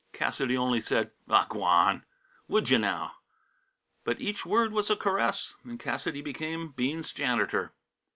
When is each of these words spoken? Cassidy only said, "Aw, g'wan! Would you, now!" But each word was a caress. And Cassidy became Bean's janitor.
Cassidy 0.13 0.57
only 0.57 0.81
said, 0.81 1.11
"Aw, 1.29 1.45
g'wan! 1.45 2.05
Would 2.47 2.71
you, 2.71 2.79
now!" 2.79 3.17
But 4.03 4.19
each 4.19 4.47
word 4.47 4.71
was 4.73 4.89
a 4.89 4.95
caress. 4.95 5.53
And 5.63 5.79
Cassidy 5.79 6.23
became 6.23 6.69
Bean's 6.71 7.13
janitor. 7.13 7.71